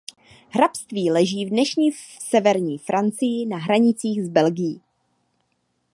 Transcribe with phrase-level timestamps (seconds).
[0.49, 4.81] Hrabství leží v dnešní severní Francii na hranicích s Belgií.